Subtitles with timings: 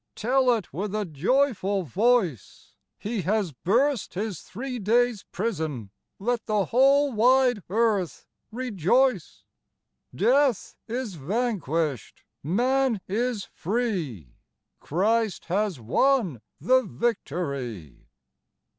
[0.15, 6.65] Tell it with a joyful voice: He has burst His three days' prison; Let the
[6.65, 9.43] whole wide earth rejoice;
[10.15, 14.33] Death is vanquished, man is free:
[14.79, 18.07] Christ has won the victory.